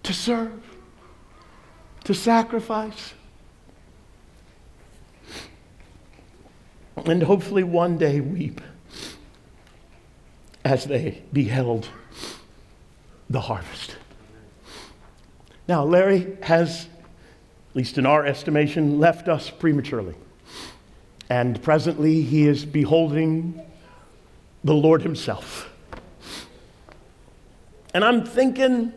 [0.02, 0.60] to serve,
[2.04, 3.14] to sacrifice
[6.96, 8.60] and hopefully one day weep
[10.64, 11.88] as they beheld
[13.28, 13.96] the harvest.
[15.66, 16.88] Now, Larry has,
[17.70, 20.14] at least in our estimation, left us prematurely.
[21.30, 23.60] And presently, he is beholding
[24.62, 25.70] the Lord Himself.
[27.94, 28.92] And I'm thinking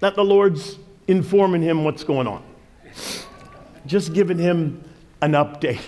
[0.00, 2.42] that the Lord's informing him what's going on,
[3.86, 4.82] just giving him
[5.20, 5.80] an update.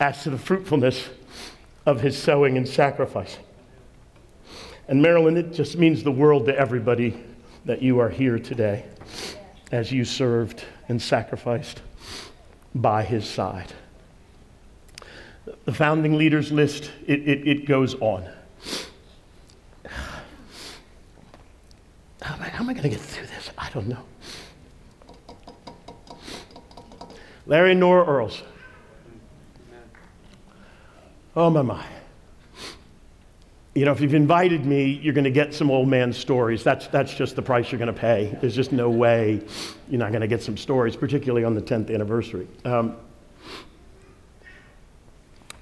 [0.00, 1.08] As to the fruitfulness
[1.86, 3.42] of his sowing and sacrificing.
[4.86, 7.22] And Marilyn, it just means the world to everybody
[7.64, 8.84] that you are here today
[9.70, 11.82] as you served and sacrificed
[12.74, 13.72] by his side.
[15.64, 18.28] The founding leaders list, it, it, it goes on.
[22.22, 23.50] How am I, I going to get through this?
[23.56, 24.04] I don't know.
[27.46, 28.42] Larry and Nora Earls,
[31.38, 31.86] Oh, my, my.
[33.72, 36.64] You know, if you've invited me, you're going to get some old man stories.
[36.64, 38.36] That's, that's just the price you're going to pay.
[38.40, 39.40] There's just no way
[39.88, 42.48] you're not going to get some stories, particularly on the 10th anniversary.
[42.64, 42.96] Um,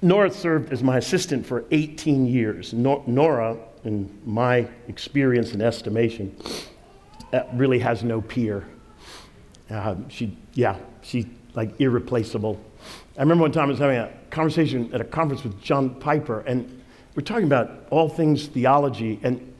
[0.01, 2.73] Nora served as my assistant for 18 years.
[2.73, 6.35] Nora, in my experience and estimation,
[7.53, 8.67] really has no peer.
[9.69, 12.59] Uh, she, yeah, she's like irreplaceable.
[13.15, 16.41] I remember one time I was having a conversation at a conference with John Piper,
[16.41, 16.83] and
[17.15, 19.53] we're talking about all things theology, and,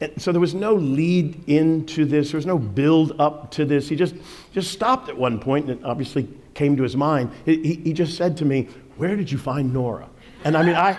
[0.00, 3.88] and, so there was no lead into this, there was no build up to this.
[3.88, 4.14] He just,
[4.52, 7.30] just stopped at one point, and it obviously came to his mind.
[7.44, 10.08] He, he just said to me, Where did you find Nora?
[10.44, 10.98] And I mean, I,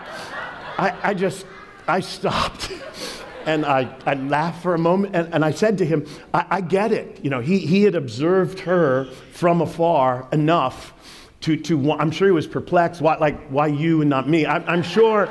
[0.77, 1.45] I, I just,
[1.87, 2.71] I stopped.
[3.45, 6.61] and I, I laughed for a moment and, and I said to him, I, I
[6.61, 7.23] get it.
[7.23, 10.93] You know, he, he had observed her from afar enough
[11.41, 13.01] to, to I'm sure he was perplexed.
[13.01, 14.45] Why, like, why you and not me?
[14.45, 15.29] I'm, I'm sure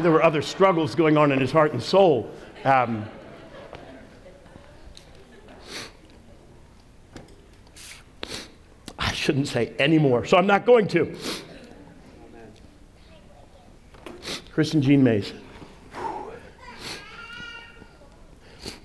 [0.00, 2.30] there were other struggles going on in his heart and soul.
[2.64, 3.04] Um,
[8.98, 11.16] I shouldn't say any more, so I'm not going to.
[14.52, 15.32] Chris and Jean Mays.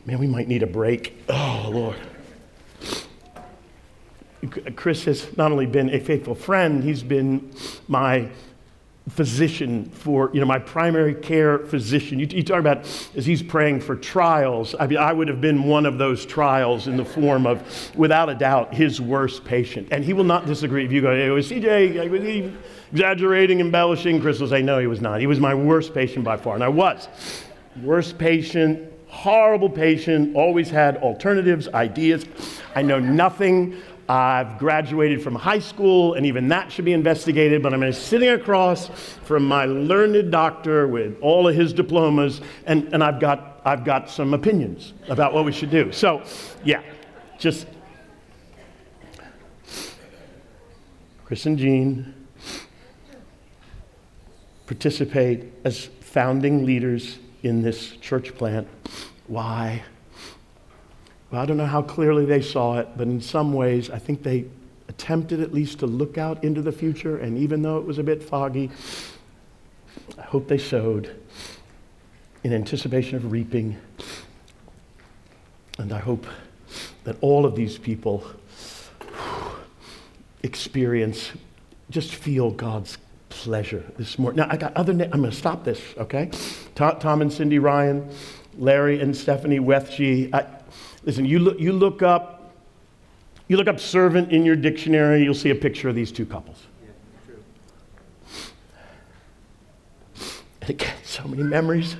[0.05, 1.15] Man, we might need a break.
[1.29, 2.08] Oh, Lord.
[4.75, 7.51] Chris has not only been a faithful friend, he's been
[7.87, 8.29] my
[9.09, 12.19] physician for, you know, my primary care physician.
[12.19, 12.79] You, you, talk about
[13.15, 14.75] as he's praying for trials.
[14.79, 18.29] I mean, I would have been one of those trials in the form of, without
[18.29, 19.87] a doubt, his worst patient.
[19.91, 22.53] And he will not disagree if you go, hey, was CJ, was he
[22.91, 24.21] exaggerating, embellishing?
[24.21, 25.19] Chris will say, no, he was not.
[25.19, 26.55] He was my worst patient by far.
[26.55, 27.07] And I was.
[27.81, 32.25] Worst patient, horrible patient, always had alternatives, ideas.
[32.75, 33.77] I know nothing
[34.09, 38.89] I've graduated from high school, and even that should be investigated, but I'm sitting across
[39.23, 44.09] from my learned doctor with all of his diplomas, and, and I've, got, I've got
[44.09, 45.91] some opinions about what we should do.
[45.91, 46.23] So,
[46.63, 46.81] yeah,
[47.37, 47.67] just
[51.23, 52.11] Chris and Jean
[54.65, 58.67] participate as founding leaders in this church plant.
[59.27, 59.83] Why?
[61.31, 64.23] Well, I don't know how clearly they saw it, but in some ways, I think
[64.23, 64.45] they
[64.87, 67.17] attempted at least to look out into the future.
[67.17, 68.71] And even though it was a bit foggy,
[70.17, 71.15] I hope they sowed
[72.43, 73.77] in anticipation of reaping.
[75.77, 76.25] And I hope
[77.03, 78.25] that all of these people
[80.41, 81.31] experience,
[81.89, 82.97] just feel God's
[83.29, 84.37] pleasure this morning.
[84.37, 86.31] Now, I got other, I'm going to stop this, okay?
[86.75, 88.09] Tom and Cindy Ryan,
[88.57, 90.33] Larry and Stephanie Wethge.
[91.03, 92.53] Listen, you look, you look up,
[93.47, 96.65] you look up servant in your dictionary, you'll see a picture of these two couples.
[100.61, 101.95] and again, so many memories.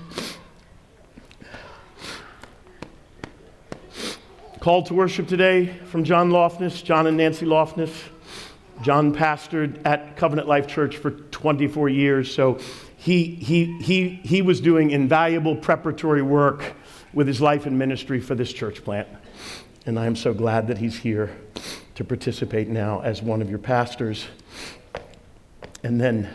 [4.60, 7.91] Call to worship today from John Loftness, John and Nancy Loftness.
[8.82, 12.60] John pastored at Covenant Life Church for 24 years, so
[12.97, 16.76] he, he, he, he was doing invaluable preparatory work
[17.14, 19.07] with his life and ministry for this church plant.
[19.86, 21.36] And I am so glad that he's here
[21.95, 24.28] to participate now as one of your pastors.
[25.84, 26.30] And then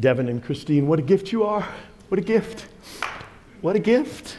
[0.00, 1.66] Devin and Christine, what a gift you are.
[2.08, 2.66] What a gift.
[3.60, 4.36] What a gift.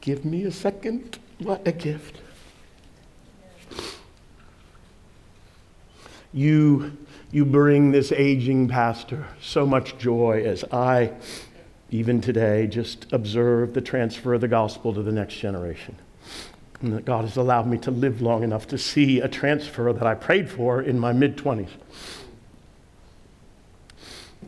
[0.00, 1.18] Give me a second.
[1.38, 2.20] What a gift.
[6.32, 6.96] You,
[7.30, 11.12] you bring this aging pastor so much joy as I
[11.90, 15.96] even today, just observe the transfer of the gospel to the next generation.
[16.80, 20.06] And that God has allowed me to live long enough to see a transfer that
[20.06, 21.68] I prayed for in my mid 20s.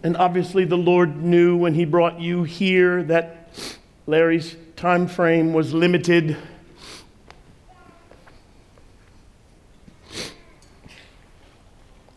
[0.02, 3.50] And obviously, the Lord knew when He brought you here that
[4.06, 6.36] Larry's time frame was limited.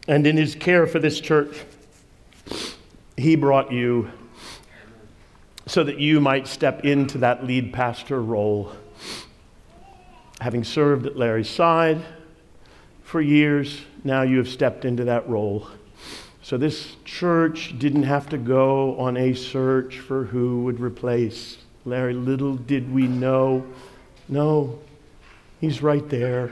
[0.07, 1.55] And in His care for this church,
[3.15, 4.11] He brought you
[5.69, 8.71] so that you might step into that lead pastor role.
[10.41, 12.03] Having served at Larry's side
[13.03, 15.67] for years, now you have stepped into that role.
[16.41, 22.15] So this church didn't have to go on a search for who would replace Larry.
[22.15, 23.63] Little did we know.
[24.27, 24.79] No,
[25.61, 26.51] he's right there.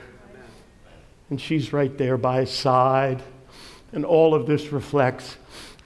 [1.31, 3.23] And she's right there by his side.
[3.93, 5.37] And all of this reflects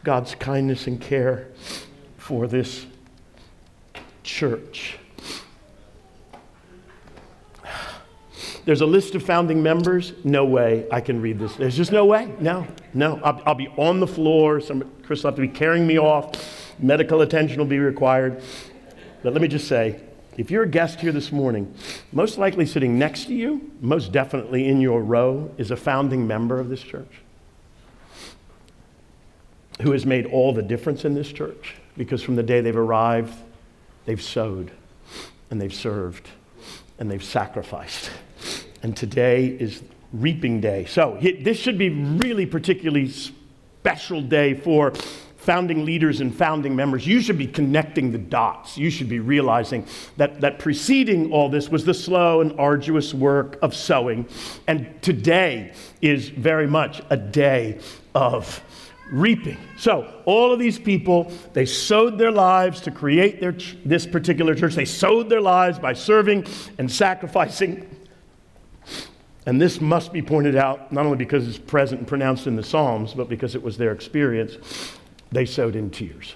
[0.04, 1.48] God's kindness and care
[2.18, 2.88] for this
[4.32, 4.98] church.
[8.66, 10.14] there's a list of founding members.
[10.24, 11.56] No way I can read this.
[11.56, 12.34] There's just no way.
[12.40, 13.20] No, no.
[13.24, 14.62] I'll, I'll be on the floor.
[14.62, 16.74] Some, Chris will have to be carrying me off.
[16.80, 18.42] Medical attention will be required.
[19.22, 20.02] But let me just say
[20.38, 21.74] if you're a guest here this morning,
[22.14, 26.60] most likely sitting next to you, most definitely in your row, is a founding member
[26.60, 27.22] of this church
[29.82, 33.34] who has made all the difference in this church because from the day they've arrived,
[34.06, 34.72] they've sowed
[35.50, 36.30] and they've served
[37.00, 38.12] and they've sacrificed.
[38.84, 39.84] And today is
[40.14, 40.86] reaping day.
[40.86, 44.94] So this should be really particularly special day for
[45.42, 48.78] founding leaders and founding members, you should be connecting the dots.
[48.78, 49.88] You should be realizing
[50.18, 54.28] that, that preceding all this was the slow and arduous work of sowing.
[54.68, 57.80] And today is very much a day
[58.14, 58.64] of
[59.12, 59.58] reaping.
[59.78, 64.56] So, all of these people, they sowed their lives to create their ch- this particular
[64.56, 64.74] church.
[64.74, 66.48] They sowed their lives by serving
[66.78, 67.88] and sacrificing.
[69.46, 72.64] And this must be pointed out not only because it's present and pronounced in the
[72.64, 74.58] Psalms, but because it was their experience
[75.32, 76.36] they sowed in tears.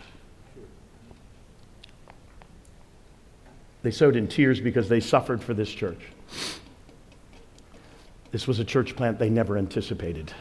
[3.83, 5.99] They sowed in tears because they suffered for this church.
[8.31, 10.33] This was a church plant they never anticipated.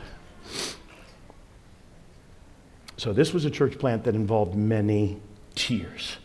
[2.97, 5.21] So, this was a church plant that involved many
[5.55, 6.17] tears.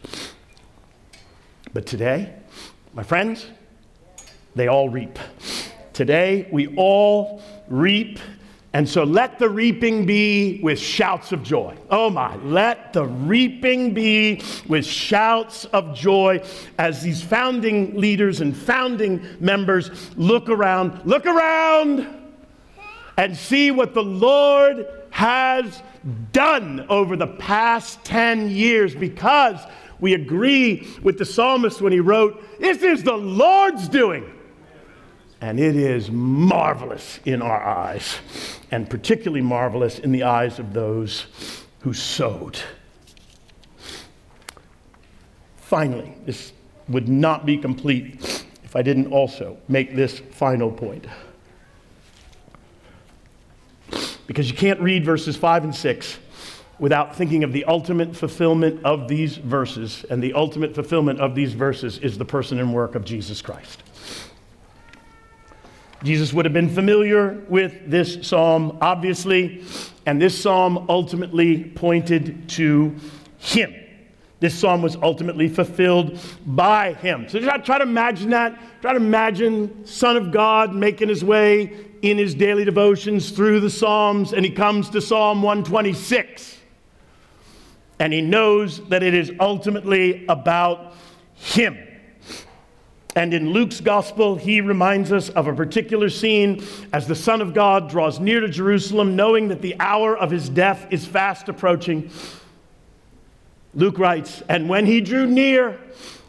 [1.73, 2.33] But today,
[2.93, 3.45] my friends,
[4.55, 5.19] they all reap.
[5.93, 8.19] Today, we all reap
[8.71, 11.75] and so let the reaping be with shouts of joy.
[11.89, 16.43] Oh my, let the reaping be with shouts of joy
[16.77, 22.07] as these founding leaders and founding members look around, look around
[23.17, 25.81] and see what the Lord has
[26.31, 29.59] done over the past 10 years because
[29.99, 34.33] we agree with the psalmist when he wrote, This is the Lord's doing
[35.41, 38.17] and it is marvelous in our eyes,
[38.71, 41.27] and particularly marvelous in the eyes of those
[41.81, 42.59] who sowed.
[45.57, 46.51] Finally, this
[46.89, 51.05] would not be complete if I didn't also make this final point.
[54.29, 56.19] Because you can't read verses 5 and 6
[56.77, 61.53] without thinking of the ultimate fulfillment of these verses, and the ultimate fulfillment of these
[61.53, 63.81] verses is the person and work of Jesus Christ.
[66.03, 69.63] Jesus would have been familiar with this psalm, obviously,
[70.05, 72.95] and this psalm ultimately pointed to
[73.39, 73.73] him.
[74.39, 77.27] This psalm was ultimately fulfilled by him.
[77.27, 78.57] So try, try to imagine that.
[78.81, 83.69] Try to imagine Son of God making his way in his daily devotions through the
[83.69, 86.57] Psalms, and he comes to Psalm 126.
[87.99, 90.93] And he knows that it is ultimately about
[91.35, 91.77] him.
[93.15, 96.63] And in Luke's gospel, he reminds us of a particular scene
[96.93, 100.47] as the Son of God draws near to Jerusalem, knowing that the hour of his
[100.47, 102.09] death is fast approaching.
[103.73, 105.79] Luke writes, And when he drew near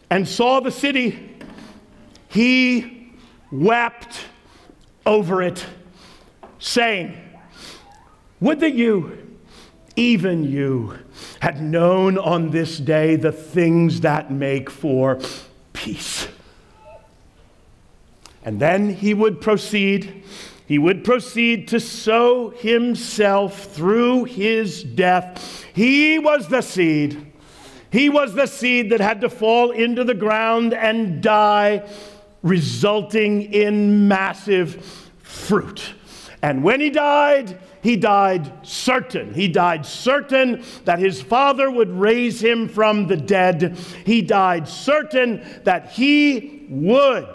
[0.09, 1.37] and saw the city,
[2.29, 3.13] he
[3.51, 4.25] wept
[5.05, 5.65] over it,
[6.59, 7.17] saying,
[8.39, 9.37] Would that you,
[9.95, 10.99] even you,
[11.41, 15.19] had known on this day the things that make for
[15.73, 16.27] peace
[18.43, 20.23] and then he would proceed.
[20.67, 25.65] He would proceed to sow himself through his death.
[25.73, 27.30] He was the seed.
[27.91, 31.87] He was the seed that had to fall into the ground and die,
[32.41, 34.83] resulting in massive
[35.21, 35.93] fruit.
[36.41, 39.33] And when he died, he died certain.
[39.33, 43.77] He died certain that his father would raise him from the dead.
[44.05, 47.27] He died certain that he would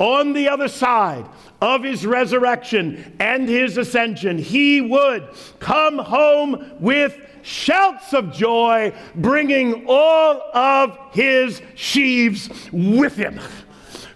[0.00, 1.26] on the other side
[1.60, 5.28] of his resurrection and his ascension, he would
[5.60, 13.38] come home with shouts of joy, bringing all of his sheaves with him,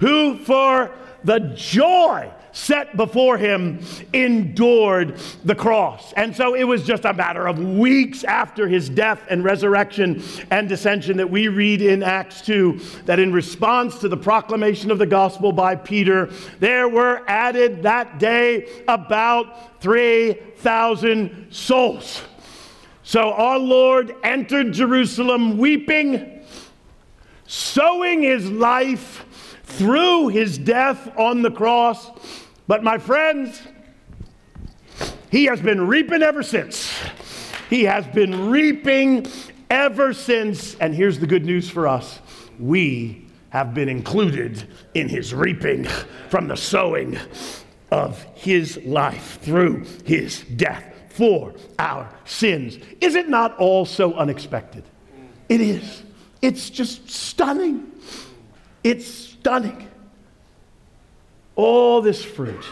[0.00, 0.90] who for
[1.22, 3.80] the joy set before him
[4.12, 6.12] endured the cross.
[6.14, 10.70] And so it was just a matter of weeks after his death and resurrection and
[10.70, 15.06] ascension that we read in Acts 2 that in response to the proclamation of the
[15.06, 16.30] gospel by Peter,
[16.60, 22.22] there were added that day about 3,000 souls.
[23.02, 26.40] So our Lord entered Jerusalem weeping,
[27.46, 29.26] sowing his life
[29.64, 32.10] through his death on the cross
[32.66, 33.60] but my friends,
[35.30, 36.92] he has been reaping ever since.
[37.70, 39.26] He has been reaping
[39.70, 40.74] ever since.
[40.76, 42.20] And here's the good news for us
[42.58, 45.84] we have been included in his reaping
[46.28, 47.18] from the sowing
[47.90, 52.78] of his life through his death for our sins.
[53.00, 54.84] Is it not all so unexpected?
[55.48, 56.02] It is.
[56.42, 57.92] It's just stunning.
[58.82, 59.88] It's stunning.
[61.56, 62.64] All this fruit,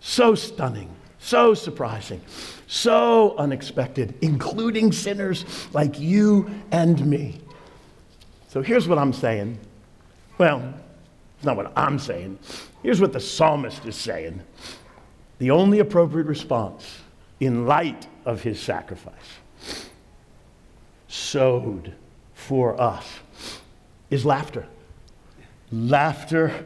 [0.00, 2.20] so stunning, so surprising,
[2.66, 7.40] so unexpected, including sinners like you and me.
[8.48, 9.58] So here's what I'm saying.
[10.38, 10.74] Well,
[11.36, 12.38] it's not what I'm saying.
[12.82, 14.42] Here's what the psalmist is saying.
[15.38, 17.00] The only appropriate response
[17.40, 19.14] in light of his sacrifice,
[21.08, 21.94] sowed
[22.34, 23.06] for us,
[24.10, 24.66] is laughter.
[25.70, 26.64] Laughter,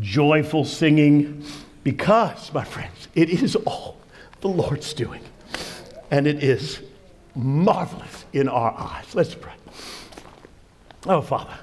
[0.00, 1.44] joyful singing,
[1.84, 3.96] because, my friends, it is all
[4.40, 5.22] the Lord's doing.
[6.10, 6.80] And it is
[7.34, 9.14] marvelous in our eyes.
[9.14, 9.52] Let's pray.
[11.06, 11.58] Oh, Father,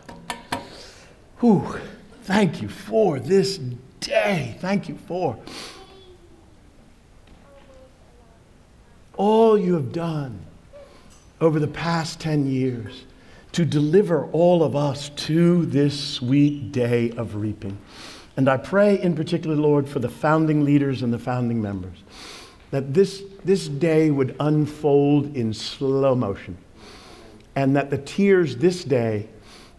[1.39, 1.79] whew,
[2.23, 3.59] thank you for this
[3.99, 4.57] day.
[4.59, 5.37] Thank you for
[9.15, 10.39] all you have done
[11.41, 13.03] over the past 10 years
[13.51, 17.77] to deliver all of us to this sweet day of reaping.
[18.39, 21.97] And I pray in particular, Lord, for the founding leaders and the founding members,
[22.71, 26.57] that this, this day would unfold in slow motion,
[27.57, 29.27] and that the tears this day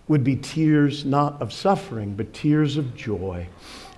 [0.09, 3.49] would be tears not of suffering, but tears of joy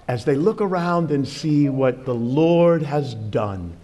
[0.07, 3.77] as they look around and see what the Lord has done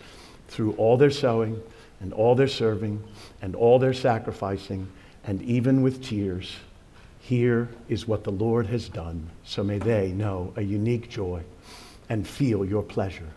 [0.47, 1.61] through all their sowing
[2.01, 3.03] and all their serving
[3.43, 4.87] and all their sacrificing,
[5.25, 6.55] and even with tears,
[7.29, 9.29] here is what the Lord has done.
[9.45, 11.43] So may they know a unique joy
[12.09, 13.29] and feel your pleasure.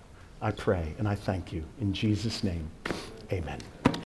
[0.42, 1.66] I pray and I thank you.
[1.82, 2.70] In Jesus' name,
[3.34, 3.60] amen.